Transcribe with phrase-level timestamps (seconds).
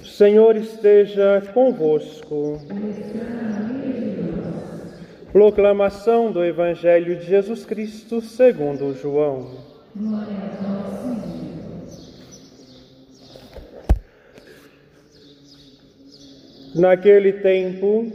[0.00, 2.60] O Senhor esteja convosco.
[5.32, 9.50] Proclamação do Evangelho de Jesus Cristo segundo João.
[16.74, 18.12] Naquele tempo,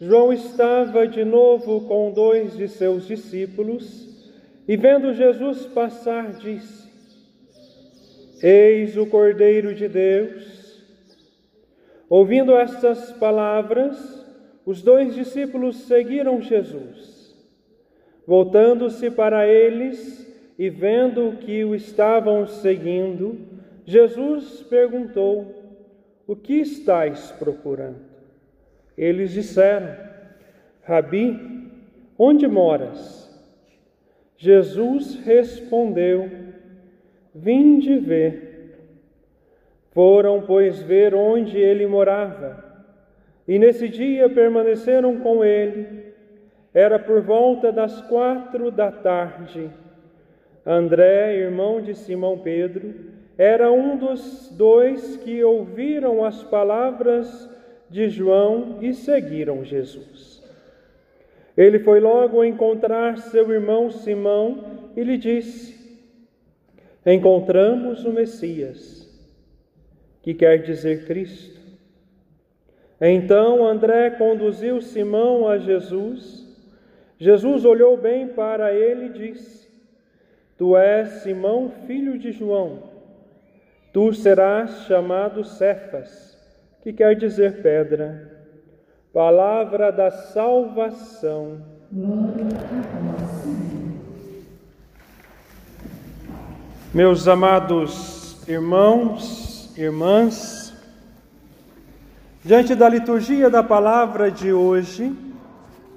[0.00, 4.08] João estava de novo com dois de seus discípulos
[4.66, 6.88] e, vendo Jesus passar, disse:
[8.42, 10.59] Eis o Cordeiro de Deus.
[12.10, 14.26] Ouvindo estas palavras,
[14.66, 17.40] os dois discípulos seguiram Jesus.
[18.26, 20.26] Voltando-se para eles
[20.58, 23.38] e vendo que o estavam seguindo,
[23.84, 25.54] Jesus perguntou:
[26.26, 28.00] O que estáis procurando?
[28.98, 29.96] Eles disseram:
[30.82, 31.70] Rabi,
[32.18, 33.30] onde moras?
[34.36, 36.28] Jesus respondeu:
[37.32, 38.49] Vinde ver.
[39.92, 42.64] Foram, pois, ver onde ele morava.
[43.46, 46.12] E nesse dia permaneceram com ele.
[46.72, 49.70] Era por volta das quatro da tarde.
[50.64, 52.94] André, irmão de Simão Pedro,
[53.36, 57.48] era um dos dois que ouviram as palavras
[57.88, 60.40] de João e seguiram Jesus.
[61.56, 65.98] Ele foi logo encontrar seu irmão Simão e lhe disse:
[67.04, 68.99] Encontramos o Messias,
[70.22, 71.60] que quer dizer Cristo.
[73.00, 76.46] Então André conduziu Simão a Jesus.
[77.18, 79.68] Jesus olhou bem para ele e disse:
[80.58, 82.90] Tu és Simão, filho de João.
[83.92, 86.30] Tu serás chamado Cefas
[86.82, 88.38] que quer dizer pedra.
[89.12, 91.60] Palavra da salvação.
[96.94, 99.49] Meus amados irmãos,
[99.82, 100.72] irmãs,
[102.44, 105.16] diante da liturgia da palavra de hoje,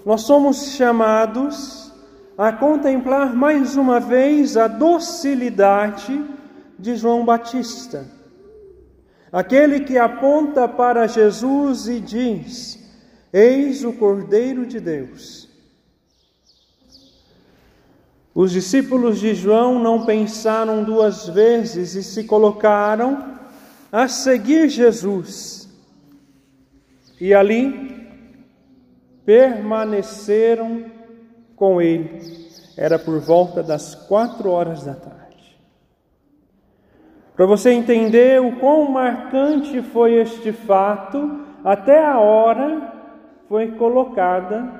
[0.06, 1.92] nós somos chamados
[2.38, 6.24] a contemplar mais uma vez a docilidade
[6.78, 8.06] de João Batista
[9.34, 12.80] Aquele que aponta para Jesus e diz:
[13.34, 15.50] Eis o Cordeiro de Deus.
[18.36, 23.40] Os discípulos de João não pensaram duas vezes e se colocaram
[23.94, 25.70] a seguir Jesus.
[27.22, 28.10] E ali
[29.24, 30.86] permaneceram
[31.56, 32.20] com ele.
[32.76, 35.60] Era por volta das quatro horas da tarde.
[37.36, 42.92] Para você entender o quão marcante foi este fato, até a hora
[43.48, 44.74] foi colocada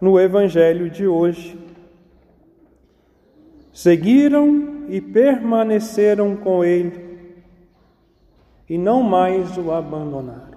[0.00, 1.58] no Evangelho de hoje.
[3.72, 7.44] Seguiram e permaneceram com ele,
[8.68, 10.56] e não mais o abandonaram.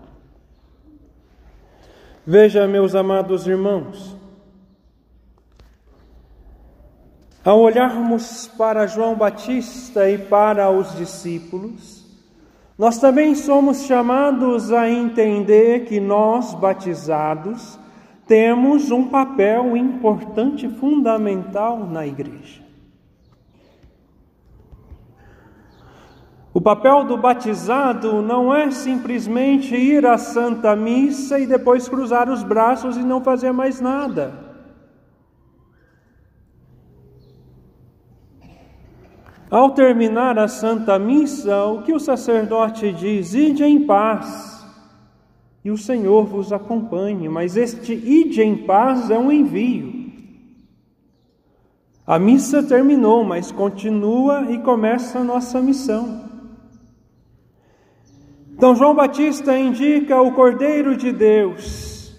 [2.25, 4.19] Veja, meus amados irmãos,
[7.44, 12.06] Ao olharmos para João Batista e para os discípulos,
[12.78, 17.79] nós também somos chamados a entender que nós, batizados,
[18.28, 22.59] temos um papel importante, fundamental na igreja.
[26.59, 32.44] O papel do batizado não é simplesmente ir à Santa Missa e depois cruzar os
[32.44, 34.34] braços e não fazer mais nada.
[39.50, 43.34] Ao terminar a Santa Missa, o que o sacerdote diz?
[43.34, 44.62] Ide em paz,
[45.64, 47.30] e o Senhor vos acompanhe.
[47.30, 50.12] Mas este ide em paz é um envio.
[52.06, 56.28] A missa terminou, mas continua e começa a nossa missão.
[58.59, 62.14] Então, João Batista indica o Cordeiro de Deus,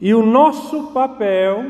[0.00, 1.64] e o nosso papel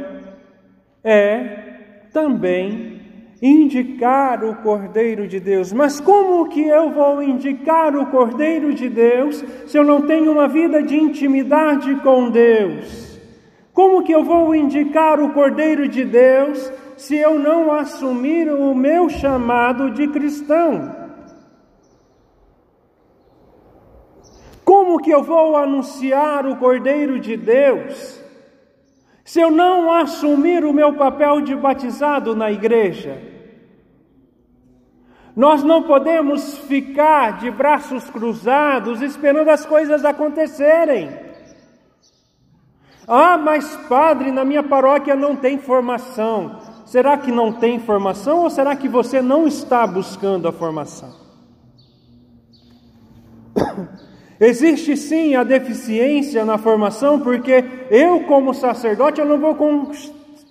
[1.03, 3.01] é também
[3.41, 5.73] indicar o Cordeiro de Deus.
[5.73, 10.47] Mas como que eu vou indicar o Cordeiro de Deus se eu não tenho uma
[10.47, 13.19] vida de intimidade com Deus?
[13.73, 19.09] Como que eu vou indicar o Cordeiro de Deus se eu não assumir o meu
[19.09, 21.01] chamado de cristão?
[24.71, 28.21] Como que eu vou anunciar o Cordeiro de Deus
[29.25, 33.31] se eu não assumir o meu papel de batizado na igreja?
[35.37, 41.11] Nós não podemos ficar de braços cruzados esperando as coisas acontecerem.
[43.07, 46.61] Ah, mas padre, na minha paróquia não tem formação.
[46.85, 51.15] Será que não tem formação ou será que você não está buscando a formação?
[54.41, 59.55] Existe sim a deficiência na formação, porque eu, como sacerdote, eu não vou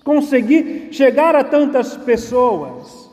[0.03, 3.09] conseguir chegar a tantas pessoas.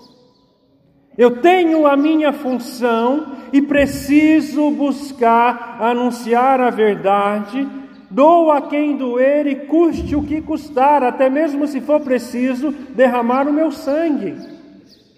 [1.17, 7.67] Eu tenho a minha função e preciso buscar anunciar a verdade,
[8.11, 13.49] dou a quem doer e custe o que custar, até mesmo se for preciso derramar
[13.49, 14.37] o meu sangue,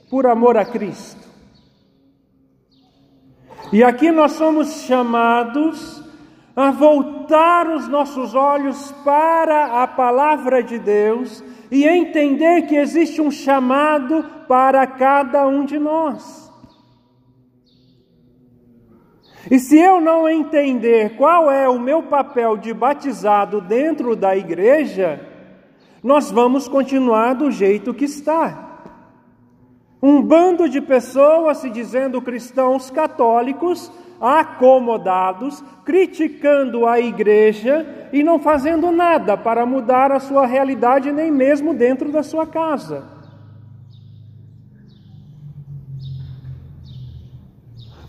[0.08, 1.27] por amor a Cristo.
[3.72, 6.02] E aqui nós somos chamados
[6.56, 13.30] a voltar os nossos olhos para a palavra de Deus e entender que existe um
[13.30, 16.50] chamado para cada um de nós.
[19.50, 25.20] E se eu não entender qual é o meu papel de batizado dentro da igreja,
[26.02, 28.67] nós vamos continuar do jeito que está.
[30.02, 33.90] Um bando de pessoas se dizendo cristãos católicos,
[34.20, 41.74] acomodados, criticando a igreja e não fazendo nada para mudar a sua realidade, nem mesmo
[41.74, 43.18] dentro da sua casa.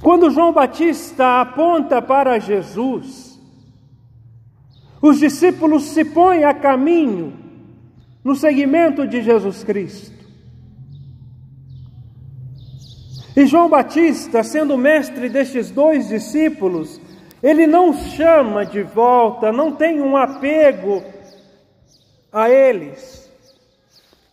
[0.02, 3.40] Quando João Batista aponta para Jesus,
[5.02, 7.34] os discípulos se põem a caminho
[8.24, 10.19] no seguimento de Jesus Cristo.
[13.40, 17.00] E João Batista, sendo mestre destes dois discípulos,
[17.42, 21.02] ele não chama de volta, não tem um apego
[22.34, 23.32] a eles,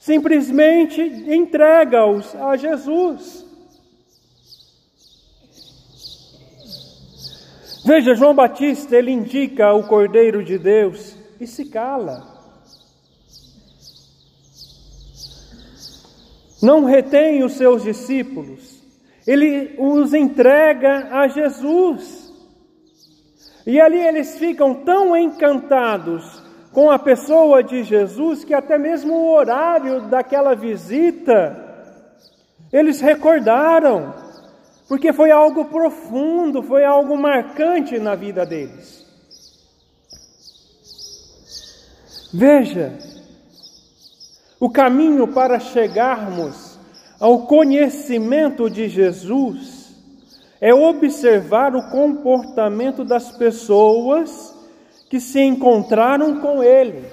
[0.00, 3.46] simplesmente entrega-os a Jesus.
[7.84, 12.26] Veja, João Batista, ele indica o Cordeiro de Deus e se cala.
[16.60, 18.75] Não retém os seus discípulos
[19.26, 22.32] ele os entrega a Jesus.
[23.66, 26.42] E ali eles ficam tão encantados
[26.72, 31.64] com a pessoa de Jesus que até mesmo o horário daquela visita
[32.72, 34.14] eles recordaram,
[34.88, 39.04] porque foi algo profundo, foi algo marcante na vida deles.
[42.34, 42.98] Veja,
[44.60, 46.65] o caminho para chegarmos
[47.18, 49.94] ao conhecimento de Jesus
[50.60, 54.54] é observar o comportamento das pessoas
[55.08, 57.04] que se encontraram com Ele.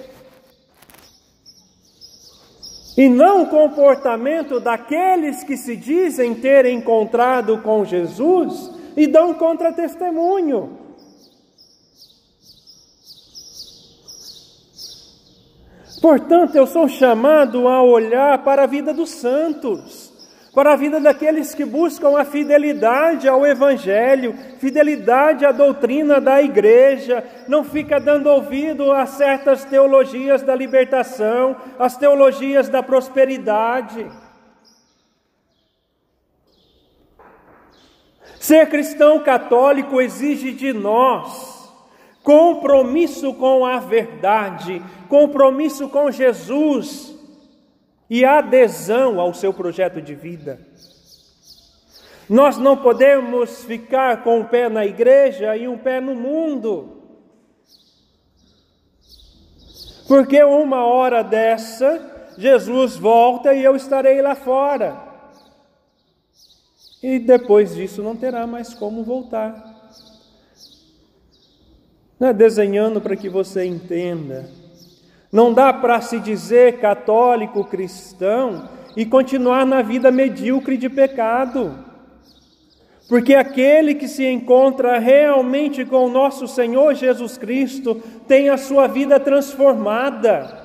[2.98, 10.83] E não o comportamento daqueles que se dizem ter encontrado com Jesus e dão contra-testemunho.
[16.04, 20.12] Portanto, eu sou chamado a olhar para a vida dos santos,
[20.54, 27.24] para a vida daqueles que buscam a fidelidade ao Evangelho, fidelidade à doutrina da igreja,
[27.48, 34.06] não fica dando ouvido a certas teologias da libertação, as teologias da prosperidade.
[38.42, 41.63] Ser cristão católico exige de nós
[42.24, 47.14] compromisso com a verdade, compromisso com Jesus
[48.10, 50.60] e adesão ao seu projeto de vida.
[52.30, 57.04] Nós não podemos ficar com um pé na igreja e um pé no mundo.
[60.08, 65.12] Porque uma hora dessa, Jesus volta e eu estarei lá fora.
[67.02, 69.73] E depois disso não terá mais como voltar
[72.24, 74.50] né, desenhando para que você entenda.
[75.30, 81.78] Não dá para se dizer católico cristão e continuar na vida medíocre de pecado.
[83.10, 88.88] Porque aquele que se encontra realmente com o nosso Senhor Jesus Cristo tem a sua
[88.88, 90.63] vida transformada.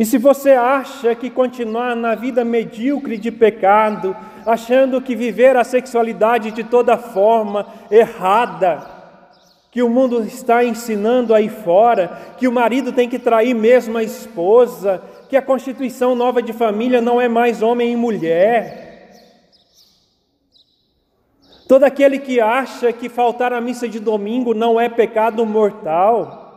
[0.00, 4.16] E se você acha que continuar na vida medíocre de pecado,
[4.46, 8.80] achando que viver a sexualidade de toda forma errada,
[9.70, 14.02] que o mundo está ensinando aí fora, que o marido tem que trair mesmo a
[14.02, 19.28] esposa, que a constituição nova de família não é mais homem e mulher.
[21.68, 26.49] Todo aquele que acha que faltar a missa de domingo não é pecado mortal,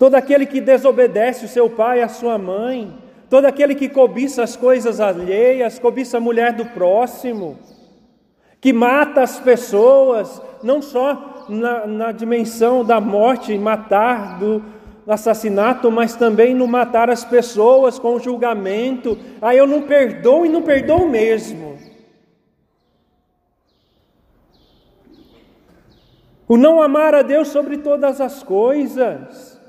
[0.00, 2.90] todo aquele que desobedece o seu pai e a sua mãe,
[3.28, 7.58] todo aquele que cobiça as coisas alheias, cobiça a mulher do próximo,
[8.62, 14.64] que mata as pessoas, não só na, na dimensão da morte, matar, do
[15.06, 19.18] assassinato, mas também no matar as pessoas com julgamento.
[19.42, 21.78] Aí eu não perdoo e não perdoo mesmo.
[26.48, 29.59] O não amar a Deus sobre todas as coisas,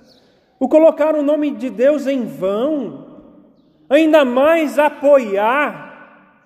[0.61, 3.07] o colocar o nome de Deus em vão,
[3.89, 6.37] ainda mais apoiar,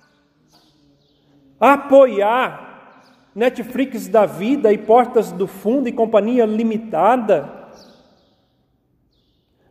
[1.60, 3.04] apoiar
[3.36, 7.68] Netflix da vida e Portas do Fundo e Companhia Limitada.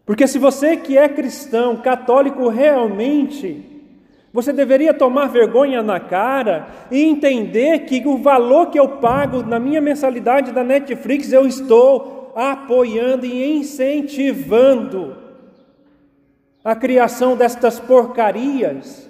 [0.05, 3.65] Porque se você que é cristão, católico realmente,
[4.31, 9.59] você deveria tomar vergonha na cara e entender que o valor que eu pago na
[9.59, 15.17] minha mensalidade da Netflix eu estou apoiando e incentivando
[16.65, 19.09] a criação destas porcarias.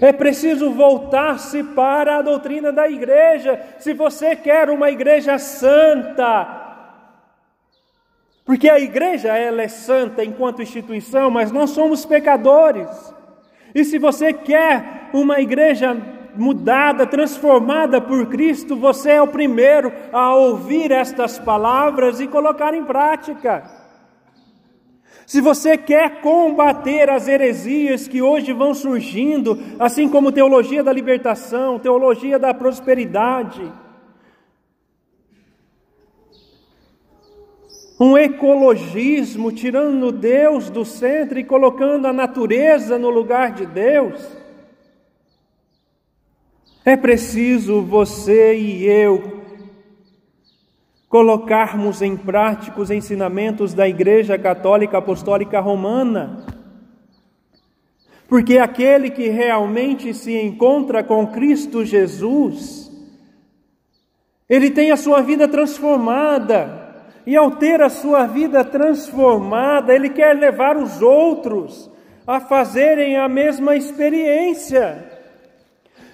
[0.00, 3.60] É preciso voltar-se para a doutrina da igreja.
[3.78, 6.60] Se você quer uma igreja santa,
[8.44, 13.14] porque a igreja ela é santa enquanto instituição, mas nós somos pecadores.
[13.74, 15.96] E se você quer uma igreja
[16.36, 22.84] mudada, transformada por Cristo, você é o primeiro a ouvir estas palavras e colocar em
[22.84, 23.82] prática.
[25.26, 31.78] Se você quer combater as heresias que hoje vão surgindo, assim como teologia da libertação,
[31.78, 33.72] teologia da prosperidade,
[37.98, 44.41] um ecologismo tirando Deus do centro e colocando a natureza no lugar de Deus,
[46.84, 49.40] é preciso você e eu
[51.08, 56.46] colocarmos em prática os ensinamentos da Igreja Católica Apostólica Romana.
[58.26, 62.90] Porque aquele que realmente se encontra com Cristo Jesus,
[64.48, 66.80] ele tem a sua vida transformada,
[67.26, 71.90] e ao ter a sua vida transformada, ele quer levar os outros
[72.26, 75.11] a fazerem a mesma experiência.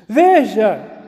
[0.08, 0.98] Veja,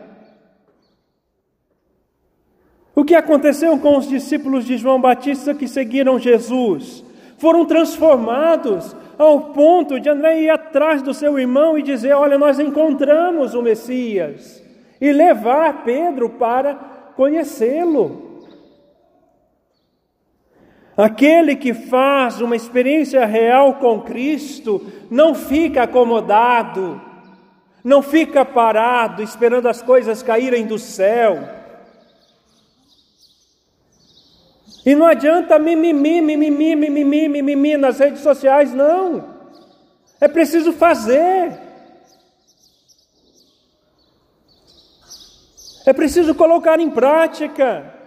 [3.00, 7.02] O que aconteceu com os discípulos de João Batista que seguiram Jesus?
[7.38, 12.59] Foram transformados ao ponto de André ir atrás do seu irmão e dizer: Olha, nós
[12.59, 14.62] encontramos o Messias,
[15.00, 16.75] e levar Pedro para
[17.16, 18.45] conhecê-lo.
[20.95, 27.00] Aquele que faz uma experiência real com Cristo não fica acomodado,
[27.82, 31.60] não fica parado esperando as coisas caírem do céu
[34.84, 39.25] E não adianta mimimi, mimimi, mimimi, mimimi nas redes sociais, não.
[40.20, 41.58] É preciso fazer.
[45.84, 48.00] É preciso colocar em prática.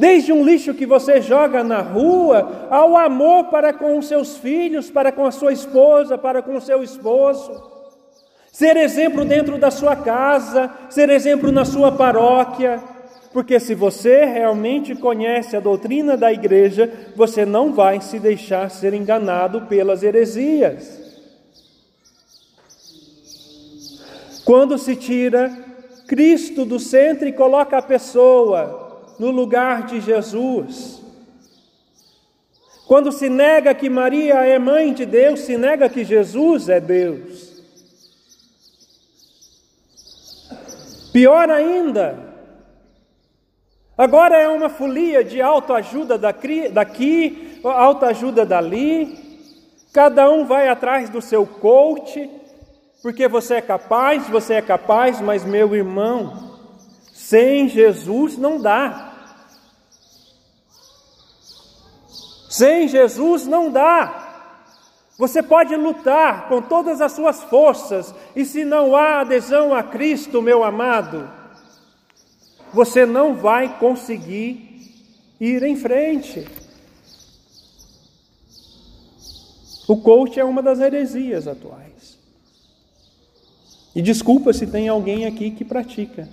[0.00, 4.90] Desde um lixo que você joga na rua, ao amor para com os seus filhos,
[4.90, 7.62] para com a sua esposa, para com o seu esposo.
[8.50, 12.82] Ser exemplo dentro da sua casa, ser exemplo na sua paróquia
[13.32, 18.92] porque se você realmente conhece a doutrina da igreja, você não vai se deixar ser
[18.92, 20.98] enganado pelas heresias.
[24.44, 25.48] Quando se tira
[26.08, 28.89] Cristo do centro e coloca a pessoa
[29.20, 31.02] no lugar de Jesus,
[32.86, 37.62] quando se nega que Maria é mãe de Deus, se nega que Jesus é Deus.
[41.12, 42.30] Pior ainda,
[43.98, 49.14] Agora é uma folia de autoajuda daqui, autoajuda dali.
[49.92, 52.30] Cada um vai atrás do seu coach,
[53.02, 56.56] porque você é capaz, você é capaz, mas meu irmão,
[57.12, 59.09] sem Jesus não dá.
[62.50, 64.26] Sem Jesus não dá.
[65.16, 70.42] Você pode lutar com todas as suas forças, e se não há adesão a Cristo,
[70.42, 71.30] meu amado,
[72.72, 74.68] você não vai conseguir
[75.38, 76.44] ir em frente.
[79.86, 82.18] O coach é uma das heresias atuais.
[83.94, 86.28] E desculpa se tem alguém aqui que pratica.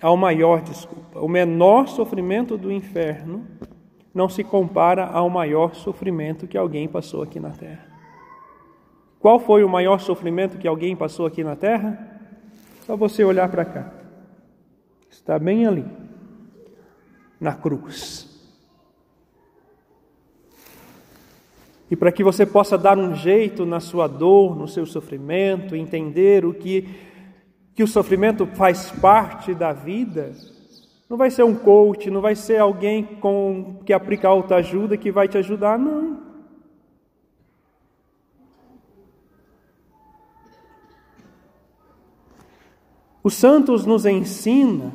[0.00, 1.20] ao maior, desculpa.
[1.20, 3.44] O menor sofrimento do inferno
[4.14, 7.89] não se compara ao maior sofrimento que alguém passou aqui na terra.
[9.20, 12.18] Qual foi o maior sofrimento que alguém passou aqui na terra?
[12.86, 13.92] Só você olhar para cá.
[15.10, 15.84] Está bem ali,
[17.38, 18.26] na cruz.
[21.90, 26.46] E para que você possa dar um jeito na sua dor, no seu sofrimento, entender
[26.46, 26.88] o que,
[27.74, 30.32] que o sofrimento faz parte da vida,
[31.10, 35.28] não vai ser um coach, não vai ser alguém com que aplica autoajuda que vai
[35.28, 36.29] te ajudar, não.
[43.22, 44.92] Os santos nos ensina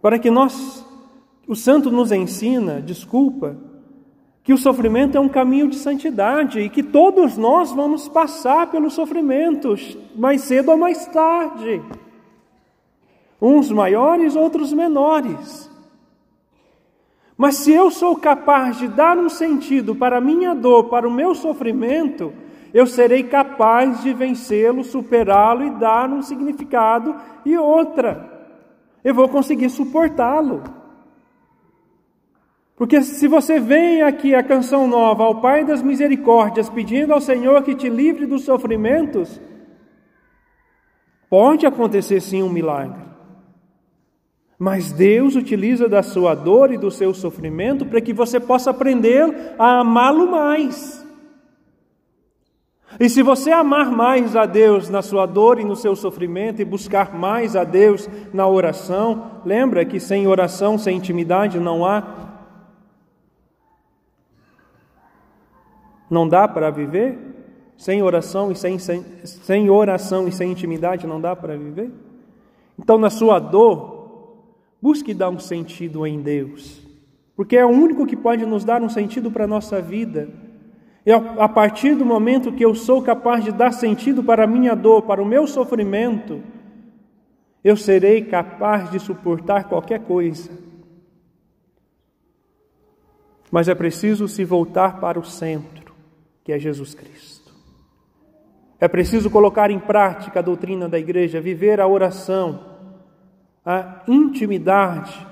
[0.00, 0.84] para que nós,
[1.46, 3.56] o santo nos ensina, desculpa,
[4.42, 8.94] que o sofrimento é um caminho de santidade e que todos nós vamos passar pelos
[8.94, 11.80] sofrimentos, mais cedo ou mais tarde
[13.42, 15.68] uns maiores, outros menores.
[17.36, 21.10] Mas se eu sou capaz de dar um sentido para a minha dor, para o
[21.10, 22.32] meu sofrimento,
[22.72, 28.30] eu serei capaz de vencê-lo, superá-lo e dar um significado e outra.
[29.04, 30.62] Eu vou conseguir suportá-lo.
[32.76, 37.62] Porque se você vem aqui a canção nova ao Pai das Misericórdias, pedindo ao Senhor
[37.62, 39.40] que te livre dos sofrimentos,
[41.28, 43.02] pode acontecer sim um milagre.
[44.58, 49.54] Mas Deus utiliza da sua dor e do seu sofrimento para que você possa aprender
[49.58, 51.01] a amá-lo mais.
[53.00, 56.64] E se você amar mais a Deus na sua dor e no seu sofrimento e
[56.64, 62.02] buscar mais a Deus na oração, lembra que sem oração, sem intimidade não há
[66.10, 67.18] não dá para viver?
[67.76, 71.90] Sem oração e sem, sem, sem oração e sem intimidade não dá para viver?
[72.78, 74.02] Então na sua dor,
[74.82, 76.82] Busque dar um sentido em Deus,
[77.36, 80.28] porque é o único que pode nos dar um sentido para a nossa vida.
[81.04, 84.74] E a partir do momento que eu sou capaz de dar sentido para a minha
[84.74, 86.40] dor, para o meu sofrimento,
[87.64, 90.50] eu serei capaz de suportar qualquer coisa.
[93.50, 95.94] Mas é preciso se voltar para o centro,
[96.44, 97.52] que é Jesus Cristo.
[98.80, 102.72] É preciso colocar em prática a doutrina da igreja, viver a oração
[103.64, 105.26] a intimidade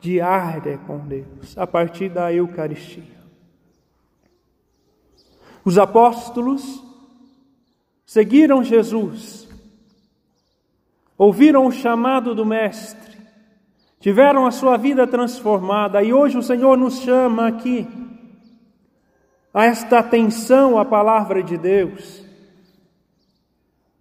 [0.00, 3.15] diária com Deus, a partir da Eucaristia.
[5.66, 6.80] Os apóstolos
[8.06, 9.48] seguiram Jesus,
[11.18, 13.18] ouviram o chamado do Mestre,
[13.98, 17.84] tiveram a sua vida transformada e hoje o Senhor nos chama aqui
[19.52, 22.24] a esta atenção à palavra de Deus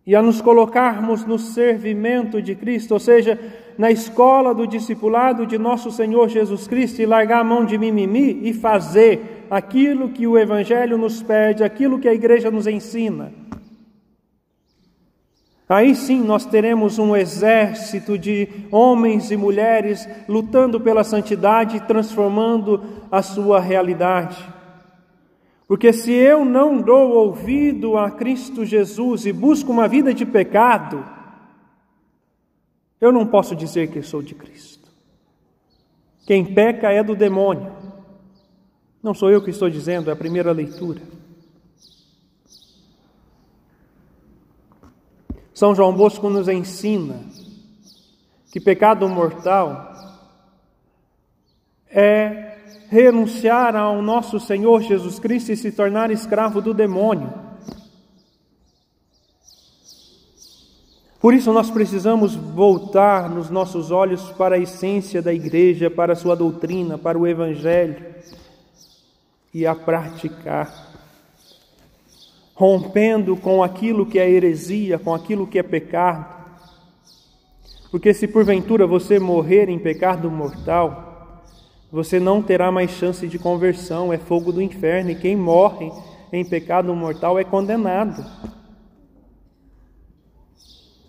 [0.06, 3.40] e a nos colocarmos no servimento de Cristo, ou seja,
[3.76, 8.48] na escola do discipulado de nosso Senhor Jesus Cristo e largar a mão de mimimi
[8.48, 13.32] e fazer aquilo que o Evangelho nos pede, aquilo que a igreja nos ensina.
[15.68, 22.84] Aí sim nós teremos um exército de homens e mulheres lutando pela santidade e transformando
[23.12, 24.38] a sua realidade.
[25.68, 31.04] Porque se eu não dou ouvido a Cristo Jesus e busco uma vida de pecado,
[33.02, 34.88] eu não posso dizer que sou de Cristo.
[36.28, 37.85] Quem peca é do demônio.
[39.06, 41.00] Não sou eu que estou dizendo, é a primeira leitura.
[45.54, 47.20] São João Bosco nos ensina
[48.52, 49.94] que pecado mortal
[51.88, 52.58] é
[52.90, 57.32] renunciar ao nosso Senhor Jesus Cristo e se tornar escravo do demônio.
[61.20, 66.16] Por isso nós precisamos voltar nos nossos olhos para a essência da igreja, para a
[66.16, 68.16] sua doutrina, para o evangelho
[69.56, 70.70] e a praticar,
[72.54, 76.26] rompendo com aquilo que é heresia, com aquilo que é pecado.
[77.90, 81.42] Porque se porventura você morrer em pecado mortal,
[81.90, 85.90] você não terá mais chance de conversão, é fogo do inferno, e quem morre
[86.34, 88.26] em pecado mortal é condenado.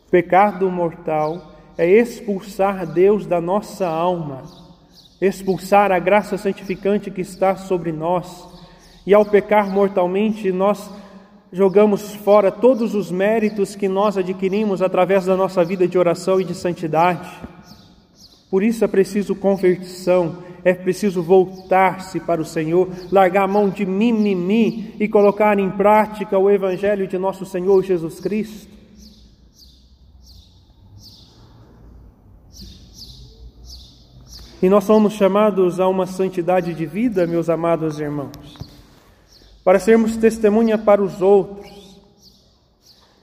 [0.09, 4.45] Pecado mortal é expulsar Deus da nossa alma,
[5.21, 8.47] expulsar a graça santificante que está sobre nós.
[9.07, 10.91] E ao pecar mortalmente, nós
[11.53, 16.45] jogamos fora todos os méritos que nós adquirimos através da nossa vida de oração e
[16.45, 17.29] de santidade.
[18.51, 23.87] Por isso é preciso conversão, é preciso voltar-se para o Senhor, largar a mão de
[23.87, 28.76] mimimi e colocar em prática o Evangelho de nosso Senhor Jesus Cristo.
[34.63, 38.57] E nós somos chamados a uma santidade de vida, meus amados irmãos,
[39.63, 42.01] para sermos testemunha para os outros.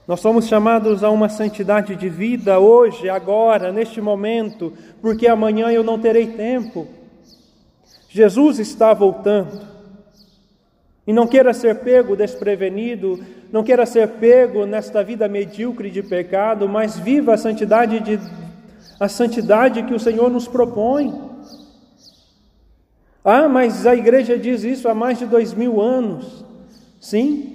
[0.06, 5.82] Nós somos chamados a uma santidade de vida hoje, agora, neste momento, porque amanhã eu
[5.82, 6.86] não terei tempo.
[8.08, 9.60] Jesus está voltando.
[11.06, 13.18] E não queira ser pego desprevenido,
[13.50, 18.20] não queira ser pego nesta vida medíocre de pecado, mas viva a santidade de
[18.98, 21.12] a santidade que o Senhor nos propõe.
[23.24, 26.44] Ah, mas a igreja diz isso há mais de dois mil anos.
[27.00, 27.54] Sim,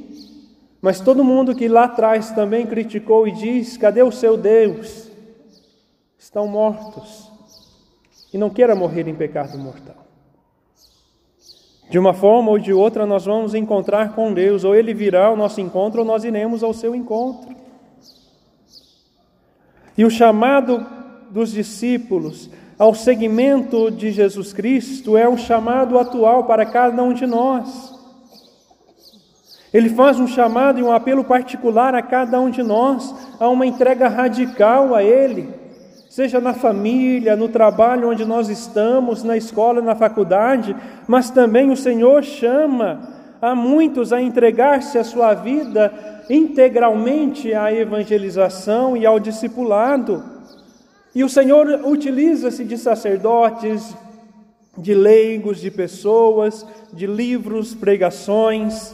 [0.82, 5.10] mas todo mundo que lá atrás também criticou e diz: cadê o seu Deus?
[6.18, 7.30] Estão mortos.
[8.34, 9.96] E não queira morrer em pecado mortal.
[11.90, 15.36] De uma forma ou de outra, nós vamos encontrar com Deus, ou Ele virá ao
[15.36, 17.56] nosso encontro, ou nós iremos ao seu encontro.
[19.98, 20.86] E o chamado
[21.30, 27.28] dos discípulos ao seguimento de Jesus Cristo é um chamado atual para cada um de
[27.28, 27.94] nós.
[29.74, 33.66] Ele faz um chamado e um apelo particular a cada um de nós, a uma
[33.66, 35.50] entrega radical a Ele,
[36.10, 40.76] seja na família, no trabalho onde nós estamos, na escola, na faculdade,
[41.08, 45.94] mas também o Senhor chama a muitos a entregar-se a sua vida
[46.30, 50.39] integralmente à evangelização e ao discipulado.
[51.14, 53.96] E o Senhor utiliza-se de sacerdotes,
[54.78, 58.94] de leigos, de pessoas, de livros, pregações.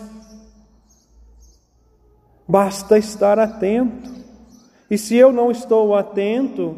[2.47, 4.13] Basta estar atento.
[4.89, 6.78] E se eu não estou atento,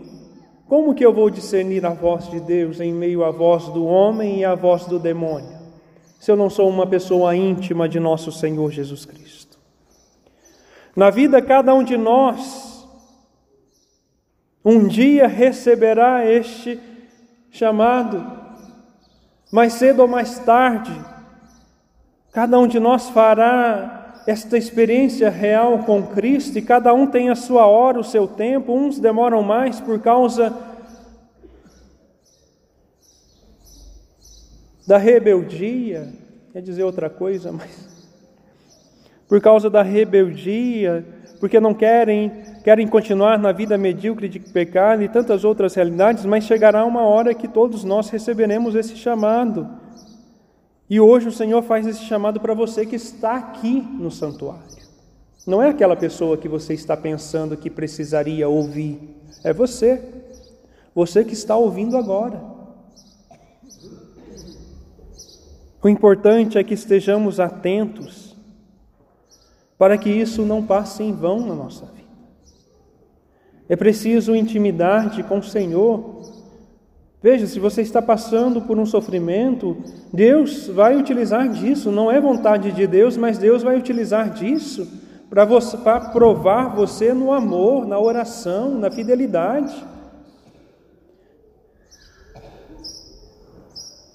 [0.67, 4.39] como que eu vou discernir a voz de Deus em meio à voz do homem
[4.39, 5.57] e à voz do demônio?
[6.19, 9.57] Se eu não sou uma pessoa íntima de nosso Senhor Jesus Cristo.
[10.95, 12.66] Na vida, cada um de nós
[14.69, 16.77] um dia receberá este
[17.49, 18.21] chamado,
[19.49, 20.91] mais cedo ou mais tarde,
[22.33, 27.35] cada um de nós fará esta experiência real com Cristo e cada um tem a
[27.35, 28.73] sua hora, o seu tempo.
[28.73, 30.53] Uns demoram mais por causa
[34.85, 36.09] da rebeldia,
[36.51, 37.87] quer dizer outra coisa, mas
[39.29, 41.05] por causa da rebeldia,
[41.39, 46.43] porque não querem, querem continuar na vida medíocre de pecado e tantas outras realidades, mas
[46.43, 49.69] chegará uma hora que todos nós receberemos esse chamado.
[50.89, 54.65] E hoje o Senhor faz esse chamado para você que está aqui no santuário.
[55.47, 60.03] Não é aquela pessoa que você está pensando que precisaria ouvir, é você.
[60.93, 62.43] Você que está ouvindo agora.
[65.81, 68.35] O importante é que estejamos atentos
[69.77, 71.96] para que isso não passe em vão na nossa vida.
[73.69, 76.21] É preciso intimidade com o Senhor.
[77.21, 79.75] Veja, se você está passando por um sofrimento,
[80.13, 84.87] Deus vai utilizar disso, não é vontade de Deus, mas Deus vai utilizar disso
[85.29, 89.75] para provar você no amor, na oração, na fidelidade.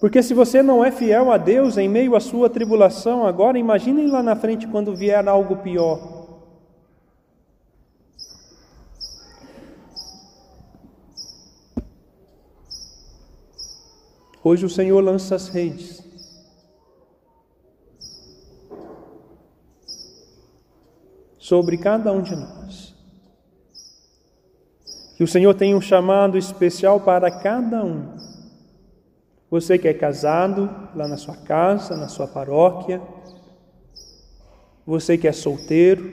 [0.01, 4.09] Porque se você não é fiel a Deus em meio à sua tribulação agora, imaginem
[4.09, 6.22] lá na frente quando vier algo pior.
[14.45, 16.03] Hoje o Senhor lança as redes.
[21.39, 22.93] Sobre cada um de nós.
[25.17, 28.17] Que o Senhor tem um chamado especial para cada um.
[29.49, 33.01] Você que é casado lá na sua casa, na sua paróquia,
[34.85, 36.11] você que é solteiro,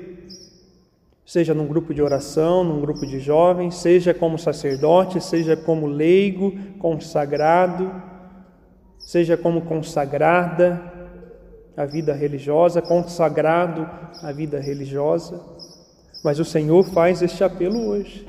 [1.26, 6.54] seja num grupo de oração, num grupo de jovens, seja como sacerdote, seja como leigo,
[6.78, 8.09] consagrado,
[9.10, 10.80] seja como consagrada
[11.76, 13.90] à vida religiosa, consagrado
[14.22, 15.42] à vida religiosa.
[16.24, 18.28] Mas o Senhor faz este apelo hoje.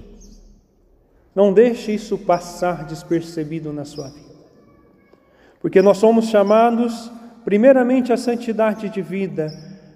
[1.35, 4.35] Não deixe isso passar despercebido na sua vida.
[5.61, 7.13] Porque nós somos chamados,
[7.45, 9.53] primeiramente, à santidade de vida,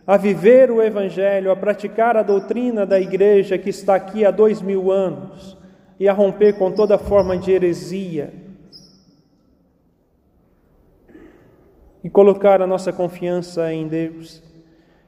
[0.07, 4.61] a viver o Evangelho, a praticar a doutrina da igreja que está aqui há dois
[4.61, 5.57] mil anos
[5.99, 8.44] e a romper com toda forma de heresia.
[12.05, 14.41] E colocar a nossa confiança em Deus.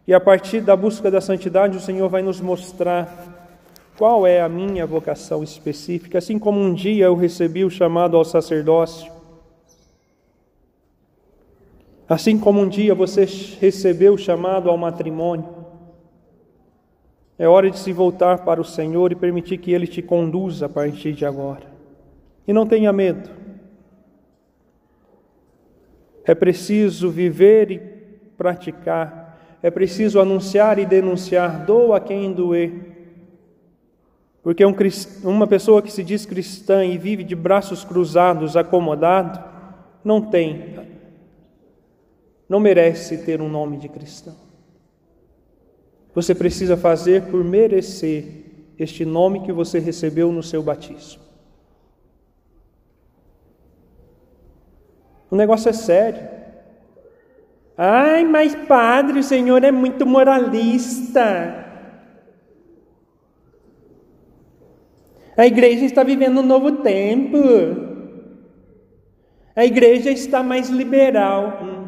[0.09, 3.53] E a partir da busca da santidade, o Senhor vai nos mostrar
[3.97, 6.19] qual é a minha vocação específica.
[6.19, 9.15] Assim como um dia eu recebi o chamado ao sacerdócio,
[12.09, 13.25] Assim como um dia você
[13.61, 15.49] recebeu o chamado ao matrimônio,
[17.37, 20.69] é hora de se voltar para o Senhor e permitir que Ele te conduza a
[20.69, 21.65] partir de agora.
[22.47, 23.29] E não tenha medo.
[26.27, 27.79] É preciso viver e
[28.37, 32.73] praticar, é preciso anunciar e denunciar, doa quem doer.
[34.43, 34.75] Porque um,
[35.25, 39.43] uma pessoa que se diz cristã e vive de braços cruzados, acomodado,
[40.05, 40.77] não tem
[42.49, 44.37] não merece ter um nome de cristão.
[46.15, 48.25] Você precisa fazer por merecer
[48.79, 51.26] este nome que você recebeu no seu batismo.
[55.31, 56.37] O negócio é sério.
[57.77, 61.65] Ai, mas padre, o senhor é muito moralista.
[65.37, 67.37] A igreja está vivendo um novo tempo.
[69.55, 71.87] A igreja está mais liberal.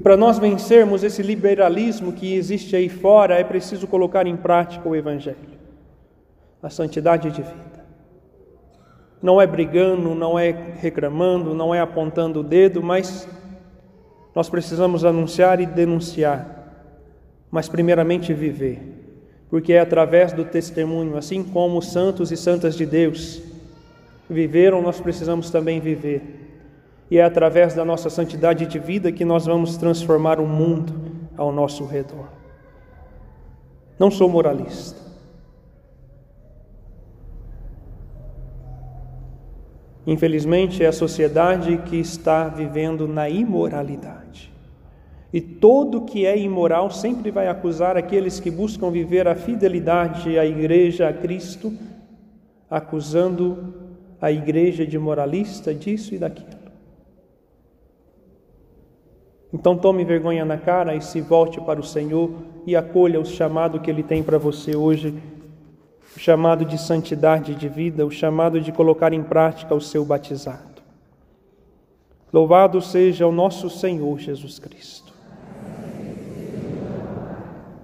[0.00, 4.88] E para nós vencermos esse liberalismo que existe aí fora, é preciso colocar em prática
[4.88, 5.36] o Evangelho,
[6.62, 7.84] a santidade de vida.
[9.22, 13.28] Não é brigando, não é reclamando, não é apontando o dedo, mas
[14.34, 16.72] nós precisamos anunciar e denunciar,
[17.50, 18.80] mas primeiramente viver,
[19.50, 23.42] porque é através do testemunho, assim como os santos e santas de Deus
[24.30, 26.49] viveram, nós precisamos também viver
[27.10, 30.94] e é através da nossa santidade de vida que nós vamos transformar o mundo
[31.36, 32.28] ao nosso redor.
[33.98, 35.00] Não sou moralista.
[40.06, 44.50] Infelizmente, é a sociedade que está vivendo na imoralidade.
[45.32, 50.46] E todo que é imoral sempre vai acusar aqueles que buscam viver a fidelidade à
[50.46, 51.72] igreja, a Cristo,
[52.68, 53.74] acusando
[54.20, 56.59] a igreja de moralista disso e daquilo.
[59.52, 62.30] Então tome vergonha na cara e se volte para o Senhor
[62.66, 65.14] e acolha o chamado que Ele tem para você hoje,
[66.16, 70.80] o chamado de santidade de vida, o chamado de colocar em prática o seu batizado.
[72.32, 75.12] Louvado seja o nosso Senhor Jesus Cristo.